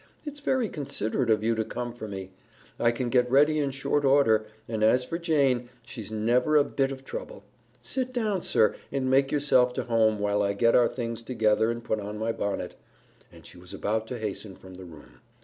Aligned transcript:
"It's 0.25 0.39
very 0.39 0.67
considerate 0.67 1.29
of 1.29 1.43
you 1.43 1.53
to 1.53 1.63
come 1.63 1.93
for 1.93 2.07
me. 2.07 2.31
I 2.79 2.89
can 2.89 3.09
get 3.09 3.29
ready 3.29 3.59
in 3.59 3.69
short 3.69 4.03
order, 4.03 4.47
and 4.67 4.81
as 4.81 5.05
for 5.05 5.19
Jane, 5.19 5.69
she's 5.83 6.11
never 6.11 6.57
a 6.57 6.63
bit 6.63 6.91
of 6.91 7.05
trouble. 7.05 7.43
Sit 7.83 8.11
down, 8.11 8.41
sir, 8.41 8.73
and 8.91 9.11
make 9.11 9.31
yourself 9.31 9.73
to 9.73 9.83
home 9.83 10.17
while 10.17 10.41
I 10.41 10.53
get 10.53 10.75
our 10.75 10.87
things 10.87 11.21
together 11.21 11.69
and 11.69 11.83
put 11.83 11.99
on 11.99 12.17
my 12.17 12.31
bonnet;" 12.31 12.73
and 13.31 13.45
she 13.45 13.59
was 13.59 13.75
about 13.75 14.07
to 14.07 14.17
hasten 14.17 14.55
from 14.55 14.73
the 14.73 14.85
room. 14.85 15.19